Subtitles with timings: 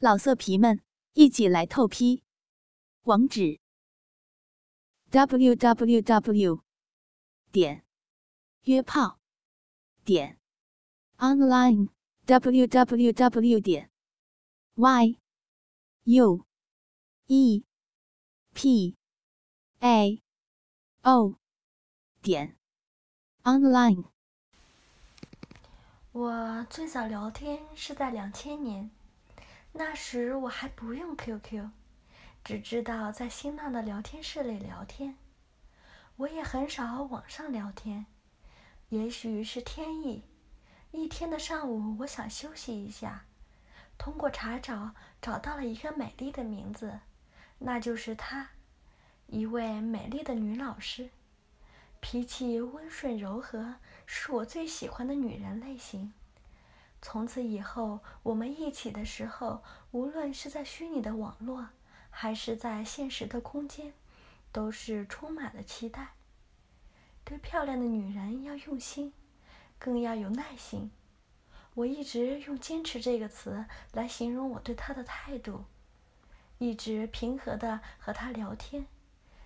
[0.00, 0.80] 老色皮们，
[1.14, 2.22] 一起来透批！
[3.02, 3.58] 网址
[5.10, 6.62] ：w w w
[7.50, 7.84] 点
[8.62, 9.18] 约炮
[10.04, 10.38] 点
[11.16, 11.88] online
[12.26, 13.90] w w w 点
[14.76, 15.18] y
[16.04, 16.46] u
[17.26, 17.64] e
[18.54, 18.96] p
[19.80, 20.22] a
[21.02, 21.34] o
[22.22, 22.56] 点
[23.42, 24.04] online。
[26.12, 28.97] 我最早聊天是在两千年。
[29.78, 31.70] 那时我还不用 QQ，
[32.42, 35.16] 只知道在新浪的聊天室里聊天。
[36.16, 38.06] 我也很少网上聊天，
[38.88, 40.24] 也许是天意。
[40.90, 43.26] 一天的上午，我想休息一下，
[43.96, 46.98] 通过查找找到了一个美丽的名字，
[47.60, 48.48] 那就是她，
[49.28, 51.10] 一位美丽的女老师，
[52.00, 56.12] 脾气温顺柔和，是我最喜欢的女人类型。
[57.00, 59.62] 从此以后，我们一起的时候，
[59.92, 61.68] 无论是在虚拟的网络，
[62.10, 63.92] 还是在现实的空间，
[64.50, 66.08] 都是充满了期待。
[67.24, 69.12] 对漂亮的女人要用心，
[69.78, 70.90] 更要有耐心。
[71.74, 75.64] 我一直用“坚持”这个词来形容我对她的态度，
[76.58, 78.86] 一直平和的和她聊天。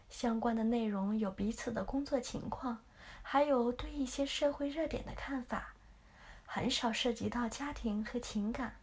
[0.08, 2.78] 相关的内容有彼此的工作情况，
[3.22, 5.74] 还有对一些社会热点的看法。
[6.54, 8.76] 很少涉及到家庭和情感，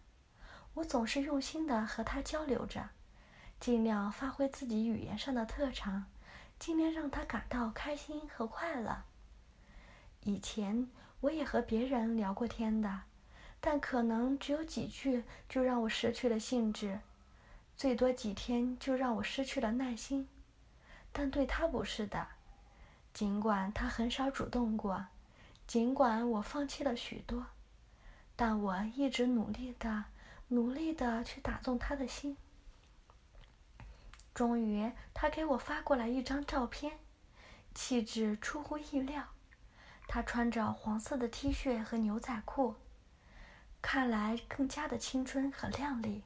[0.74, 2.90] 我总是用心的和他交流着，
[3.60, 6.08] 尽量发挥自己语言上的特长，
[6.58, 9.04] 尽量让他感到开心和快乐。
[10.22, 10.90] 以前
[11.22, 13.02] 我也和别人聊过天的，
[13.62, 17.00] 但可能只有几句就让我失去了兴致，
[17.78, 20.28] 最多几天就让我失去了耐心。
[21.12, 22.30] 但对他不是的，
[23.14, 25.06] 尽管他很少主动过，
[25.68, 27.46] 尽管我放弃了许多。
[28.42, 30.06] 但我一直努力的、
[30.48, 32.38] 努力的去打动他的心。
[34.34, 37.00] 终于，他给我发过来一张照片，
[37.76, 39.26] 气质出乎意料。
[40.08, 42.76] 他穿着黄色的 T 恤和牛仔裤，
[43.82, 46.24] 看来更加的青春和靓丽。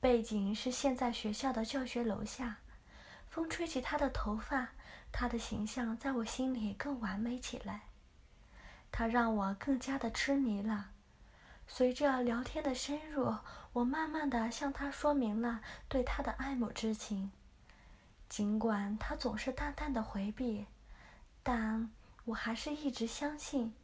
[0.00, 2.56] 背景是现在学校的教学楼下，
[3.28, 4.70] 风吹起他的头发，
[5.12, 7.82] 他的形象在我心里更完美起来。
[8.90, 10.92] 他让我更加的痴迷了。
[11.70, 13.36] 随着聊天的深入，
[13.74, 17.30] 我慢慢的向他说明了对他的爱慕之情。
[18.26, 20.66] 尽管他总是淡淡的回避，
[21.42, 21.90] 但
[22.24, 23.74] 我还是一直相信，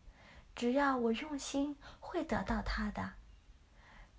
[0.57, 3.13] 只要我用心，会得到他的。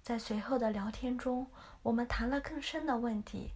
[0.03, 1.47] 在随后的聊天中，
[1.81, 3.51] 我们谈了更深的问题：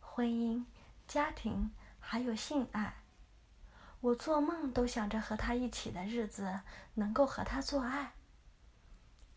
[0.00, 0.64] 婚姻、
[1.06, 2.98] 家庭，还有性爱。
[4.00, 6.60] 我做梦都想着和他一起的日子，
[6.94, 8.12] 能够和他做爱。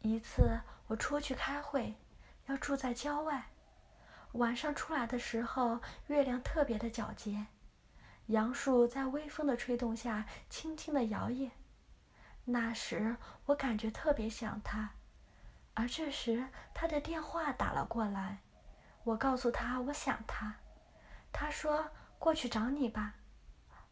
[0.01, 1.95] 一次，我出去开会，
[2.47, 3.51] 要住在郊外。
[4.33, 7.45] 晚上出来的时候，月亮特别的皎洁，
[8.27, 11.51] 杨树在微风的吹动下轻轻的摇曳。
[12.45, 14.91] 那时，我感觉特别想他。
[15.75, 18.39] 而这时，他的电话打了过来，
[19.03, 20.55] 我告诉他我想他，
[21.31, 23.13] 他说过去找你吧。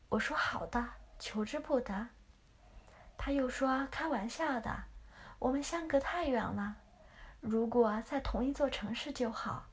[0.09, 2.07] 我说好的，求之不得。
[3.15, 4.88] 他又说开玩笑的。
[5.39, 6.75] 我们相隔太远了，
[7.39, 9.65] 如果在同一座城市就好。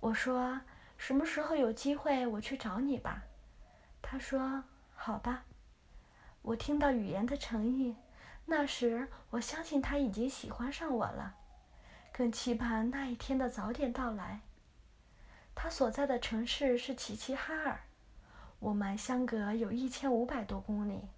[0.00, 0.60] 我说
[0.96, 3.22] 什么时候有机会我去找你吧。
[4.02, 4.62] 他说
[4.94, 5.44] 好吧。
[6.42, 7.96] 我听到语言的诚意，
[8.44, 11.34] 那时我相信他已经喜欢上我了，
[12.12, 14.40] 更期盼那一天的早点到来。
[15.54, 17.80] 他所在的城市是齐齐哈尔，
[18.60, 21.08] 我们相隔有一千五百多公里。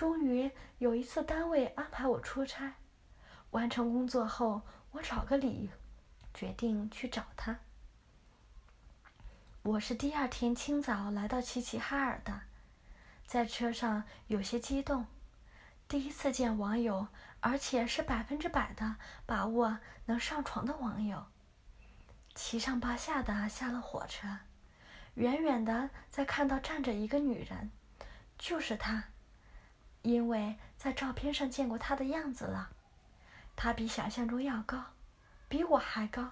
[0.00, 2.72] 终于有一次，单位安排我出差，
[3.50, 4.62] 完成工作后，
[4.92, 5.70] 我找个理由，
[6.32, 7.58] 决定去找他。
[9.60, 12.40] 我是第二天清早来到齐齐哈尔的，
[13.26, 15.04] 在车上有些激动，
[15.86, 17.08] 第一次见网友，
[17.40, 18.96] 而且是百分之百的
[19.26, 21.26] 把握能上床的网友。
[22.34, 24.38] 七上八下的下了火车，
[25.16, 27.70] 远远的在看到站着一个女人，
[28.38, 29.09] 就是她。
[30.02, 32.70] 因为在照片上见过她的样子了，
[33.54, 34.82] 她比想象中要高，
[35.48, 36.30] 比我还高，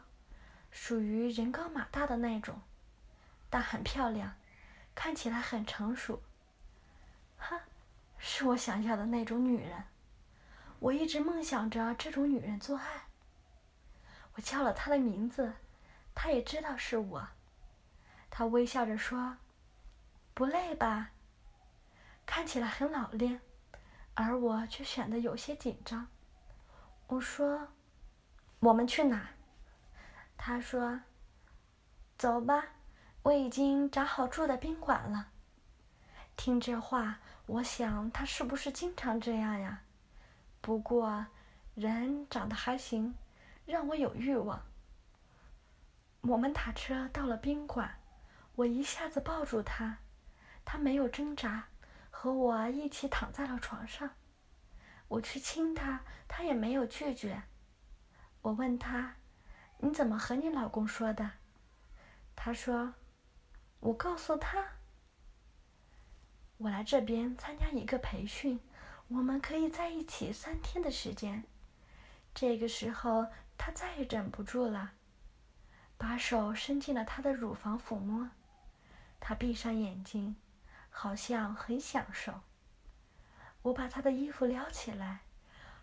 [0.71, 2.63] 属于人高马大的那种，
[3.51, 4.35] 但很漂亮，
[4.95, 6.23] 看起来很成熟。
[7.37, 7.61] 哈，
[8.17, 9.85] 是我想要的那种女人，
[10.79, 13.05] 我一直梦想着这种女人做爱。
[14.35, 15.53] 我叫了她的名字，
[16.15, 17.29] 她也知道是我，
[18.31, 19.37] 她微笑着说
[20.33, 21.11] ：“不累吧？
[22.25, 23.41] 看起来很老练。”
[24.21, 26.09] 而我却显得有些紧张。
[27.07, 27.69] 我说
[28.59, 29.31] ：“我们去哪？”
[30.37, 31.01] 他说
[32.19, 32.65] ：“走吧，
[33.23, 35.29] 我已经找好住的宾馆了。”
[36.35, 39.83] 听这话，我想他是不是经常这样呀？
[40.61, 41.25] 不过，
[41.77, 43.15] 人长得还行，
[43.67, 44.61] 让我有欲望。
[46.23, 48.01] 我们打车到了宾馆，
[48.57, 49.99] 我一下子抱住他，
[50.65, 51.69] 他没有挣扎，
[52.21, 54.11] 和我一起躺在了床上。
[55.07, 57.45] 我去亲他，他也没有拒绝。
[58.43, 59.15] 我问他
[59.79, 61.31] ：“你怎么和你老公说的？”
[62.35, 62.95] 他说
[63.79, 64.67] ：“我告诉他。”
[66.59, 68.59] 我来这边参加一个培训，
[69.07, 71.45] 我们可以在一起三天的时间。
[72.35, 74.91] 这个时候，他再也忍不住了，
[75.97, 78.29] 把手伸进了他的乳房抚摸。
[79.21, 80.35] 他闭上眼睛，
[80.91, 82.41] 好像很享受。
[83.63, 85.21] 我把他的衣服撩起来，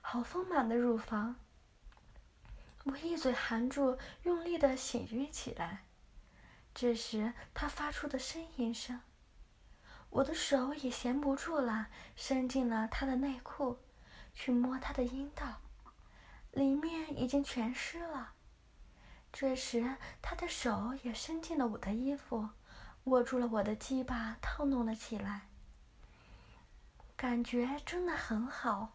[0.01, 1.35] 好丰满的乳房。
[2.85, 5.85] 我一嘴含住，用力的喜悦起来。
[6.73, 9.01] 这时，他发出的呻吟声。
[10.09, 13.79] 我的手也闲不住了，伸进了他的内裤，
[14.33, 15.61] 去摸他的阴道，
[16.51, 18.33] 里面已经全湿了。
[19.33, 22.49] 这时，他的手也伸进了我的衣服，
[23.05, 25.47] 握住了我的鸡巴，套弄了起来。
[27.15, 28.93] 感觉真的很好。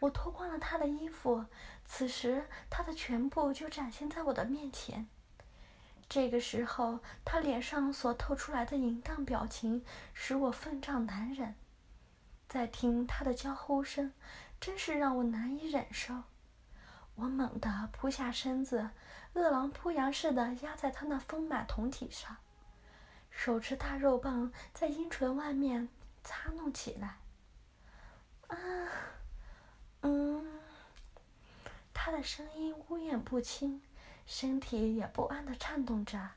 [0.00, 1.46] 我脱光了他的衣服，
[1.84, 5.08] 此时他的全部就展现在我的面前。
[6.08, 11.54] 这个时候，他脸上所透出来的淫荡表情使我奋胀难忍。
[12.48, 14.12] 再听他的娇呼声，
[14.60, 16.24] 真是让我难以忍受。
[17.16, 18.90] 我猛地扑下身子，
[19.32, 22.36] 饿狼扑羊似的压在他那丰满胴体上，
[23.36, 25.88] 手持大肉棒在阴唇外面
[26.24, 27.18] 擦弄起来。
[28.48, 28.56] 啊，
[30.00, 30.44] 嗯，
[31.92, 33.82] 他的声音呜咽不清。
[34.24, 36.30] 身体也不安的颤动着，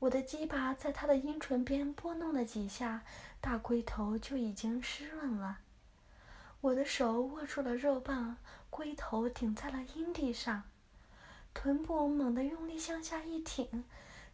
[0.00, 3.04] 我的鸡巴在他的阴唇边拨弄了几下，
[3.40, 5.60] 大龟头就已经湿润了。
[6.62, 8.38] 我的手握住了肉棒，
[8.70, 10.64] 龟头顶在了阴蒂上，
[11.54, 13.84] 臀部猛地用力向下一挺，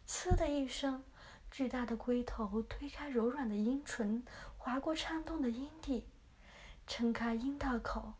[0.07, 1.03] 呲的一声，
[1.51, 4.23] 巨大的龟头推开柔软的阴唇，
[4.57, 6.07] 划过颤动的阴蒂，
[6.87, 8.13] 撑开阴道口。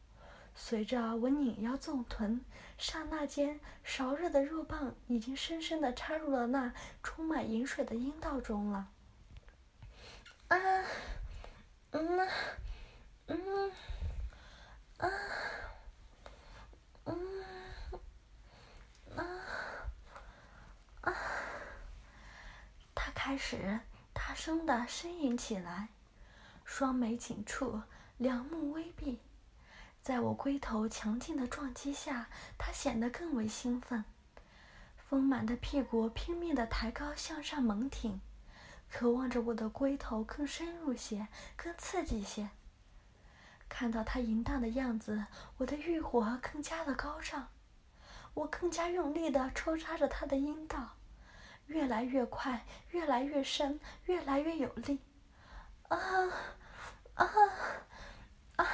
[0.55, 2.43] 随着我拧腰纵臀，
[2.77, 8.89] 刹那间，烧热的肉棒已经深深地插入了那充满饮水的阴道中了。
[10.49, 10.57] 啊，
[11.91, 12.27] 嗯，
[13.27, 13.71] 嗯，
[14.97, 15.09] 啊，
[17.05, 17.43] 嗯，
[19.15, 19.23] 啊，
[21.01, 21.13] 啊，
[22.93, 23.79] 他开始
[24.11, 25.89] 大声地呻吟起来，
[26.65, 27.83] 双眉紧蹙，
[28.17, 29.19] 两目微闭。
[30.01, 32.27] 在我龟头强劲的撞击下，
[32.57, 34.03] 他显得更为兴奋，
[34.97, 38.19] 丰满的屁股拼命地抬高向上猛挺，
[38.89, 42.49] 渴望着我的龟头更深入些、更刺激些。
[43.69, 45.27] 看到他淫荡的样子，
[45.57, 47.49] 我的欲火更加的高涨，
[48.33, 50.95] 我更加用力地抽插着他的阴道，
[51.69, 54.99] 越来越快，越来越深，越来越有力。
[55.87, 55.97] 啊，
[57.13, 57.25] 啊，
[58.57, 58.65] 啊！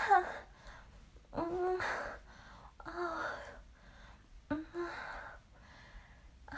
[1.31, 1.79] 嗯，
[2.77, 3.25] 啊，
[4.47, 4.65] 嗯，
[6.47, 6.57] 啊！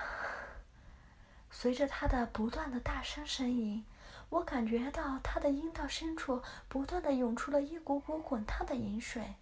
[1.50, 3.84] 随着他的不断的大声呻吟，
[4.30, 9.36] 我感觉到他的阴道深处不断的涌出了一股股滚烫的饮水。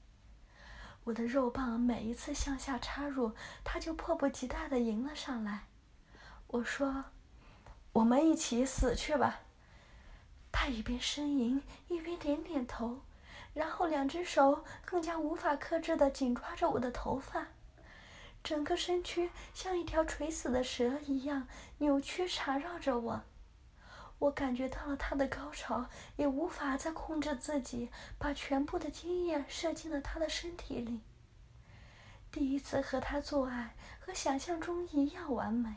[1.03, 5.65] 我的肉棒每一次向下插入，他就迫不及待的迎了上来。
[6.47, 7.05] 我说
[7.93, 9.41] ：“我们一起死去吧。”
[10.51, 13.01] 他一边呻吟，一边点点头。
[13.53, 17.47] 然后，两只手更加无法克制的紧抓着我的头发，
[18.43, 21.47] 整个身躯像一条垂死的蛇一样
[21.77, 23.21] 扭曲缠绕着我。
[24.19, 25.85] 我感觉到了他的高潮，
[26.17, 30.99] 也无法再控制自己，把全部的精液射进了他的身体里。
[32.31, 35.75] 第一次和他做爱，和想象中一样完美。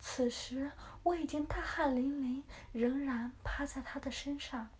[0.00, 2.42] 此时我已经大汗淋漓，
[2.72, 4.70] 仍然趴在他的身上。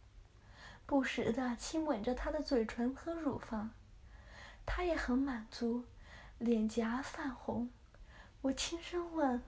[0.87, 3.71] 不时的亲吻着他的嘴唇和乳房，
[4.67, 5.85] 他也很满足，
[6.39, 7.71] 脸颊泛红。
[8.41, 9.43] 我轻声问：“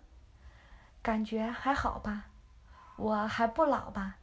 [1.03, 2.27] 感觉还好吧？
[2.97, 4.19] 我还不老吧？”“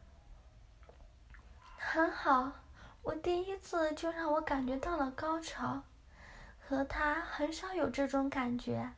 [1.77, 2.51] 很好，
[3.01, 5.81] 我第一次就让我感觉到了高潮，
[6.59, 8.93] 和他很少有这种感觉。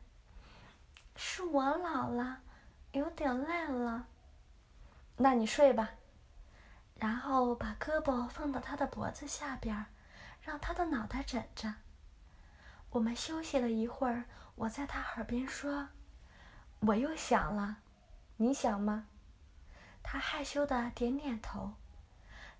[1.16, 2.40] 是我老了，
[2.92, 4.06] 有点累了。
[5.16, 5.90] 那你睡吧。”
[6.96, 9.86] 然后把胳膊放到他的脖子下边，
[10.40, 11.74] 让他的脑袋枕着。
[12.90, 15.88] 我们休息了一会儿，我在他耳边说
[16.80, 17.78] ：“我又想了，
[18.36, 19.06] 你想吗？
[20.02, 21.72] 他害羞的点点头。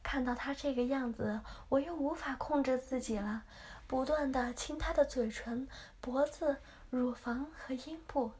[0.02, 3.44] 看到他这个样子，我又无法控制自己了，
[3.87, 5.68] 不断的亲他的嘴唇、
[6.00, 8.32] 脖子、乳房和阴部。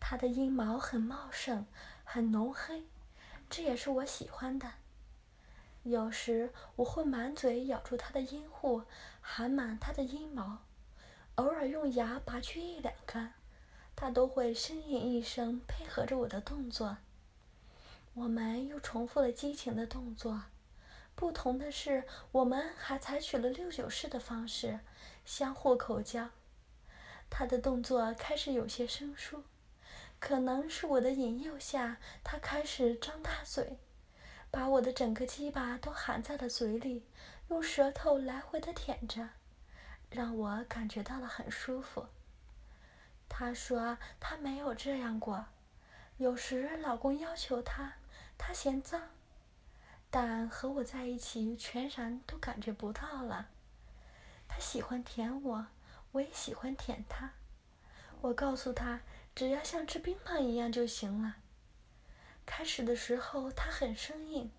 [0.00, 1.66] 它的阴毛很茂盛，
[2.02, 2.88] 很浓黑，
[3.48, 4.72] 这也是我喜欢的。
[5.84, 8.82] 有时我会满嘴咬住它的阴户，
[9.20, 10.64] 含满它的阴毛，
[11.36, 13.32] 偶尔用牙拔去一两根，
[13.94, 16.96] 它都会呻吟一声，配合着我的动作。
[18.14, 20.42] 我们又重复了激情的动作，
[21.14, 24.80] 不同的是，我们还采取了六九式的方式，
[25.24, 26.28] 相互口交。
[27.30, 29.44] 他的动作开始有些生疏，
[30.20, 33.78] 可能是我的引诱下，他开始张大嘴，
[34.50, 37.06] 把我的整个鸡巴都含在了嘴里，
[37.48, 39.30] 用舌头来回的舔着，
[40.10, 42.06] 让我感觉到了很舒服。
[43.28, 45.46] 他说他没有这样过，
[46.18, 47.94] 有时老公要求他。
[48.36, 49.02] 他嫌脏，
[50.10, 53.48] 但和我在一起全然都感觉不到了。
[54.48, 55.66] 他喜欢舔我，
[56.12, 57.32] 我也喜欢舔他。
[58.22, 59.00] 我告诉他，
[59.34, 61.36] 只要像吃冰棒一样就行了。
[62.44, 64.50] 开始的时候他很生硬，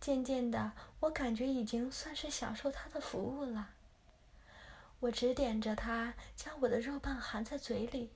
[0.00, 3.70] 渐渐的我感觉已经算是享受他的服务了。
[5.00, 8.10] 我指点着他将我的肉棒含在嘴里，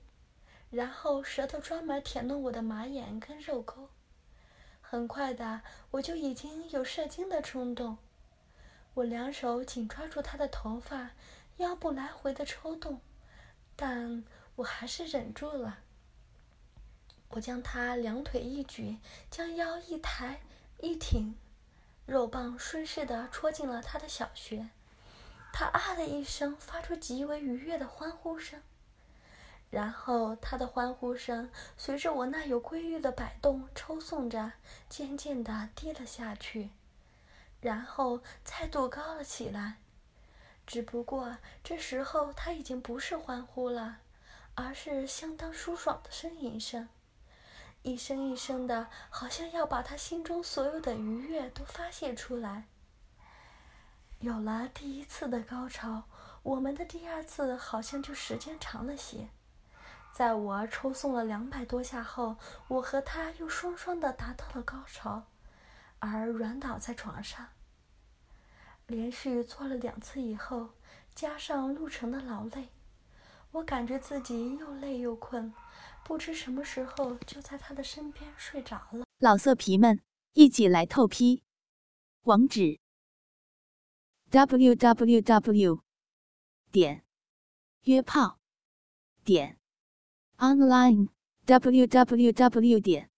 [0.71, 3.89] 然后舌头专门舔弄我的马眼跟肉沟。
[4.81, 7.97] 很快的，我就已经有射精的冲动。
[8.95, 11.11] 我两手紧抓住他的头发，
[11.57, 12.99] 腰部来回的抽动，
[13.75, 14.23] 但
[14.59, 15.79] 我还是忍住了。
[17.29, 18.97] 我将他两腿一举，
[19.31, 20.41] 将腰一抬
[20.79, 21.35] 一挺，
[22.05, 24.69] 肉棒顺势的戳进了他的小穴。
[25.53, 28.61] 他啊的一声，发出极为愉悦的欢呼声。
[29.69, 34.51] 然后，他的欢呼声随着我那有规律的摆动抽送着，
[34.89, 36.71] 渐渐地低了下去，
[37.61, 39.77] 然后再度高了起来。
[40.67, 43.99] 只不过这时候他已经不是欢呼了，
[44.61, 46.89] 而是相当舒爽的呻吟声，
[47.81, 52.65] 一声一声的，好像要把他心中所有的愉悦都发泄出来。
[54.19, 56.03] 有了第一次的高潮，
[56.43, 59.29] 我们的第二次好像就时间长了些。
[60.11, 62.35] 在我抽送了两百多下后，
[62.67, 65.23] 我和他又双双的达到了高潮，
[65.99, 67.47] 而软倒在床上。
[68.87, 70.71] 连续做了两次以后，
[71.15, 72.67] 加上路程的劳累，
[73.51, 75.53] 我感觉自己又累又困，
[76.03, 79.05] 不知什么时候就在他的身边睡着了。
[79.17, 80.01] 老色皮们，
[80.33, 81.41] 一起来透批，
[82.23, 82.79] 网址
[84.29, 85.83] ：w w w.
[86.71, 87.03] 点
[87.83, 88.39] 约炮
[89.23, 89.57] 点。
[90.37, 91.09] online
[91.45, 93.09] www 点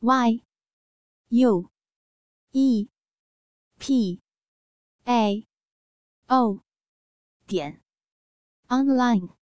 [0.00, 0.44] y
[1.28, 1.70] u
[2.50, 2.88] e
[3.78, 4.20] p
[5.04, 5.46] a
[6.26, 6.60] o
[7.46, 7.80] 点
[8.68, 9.43] online。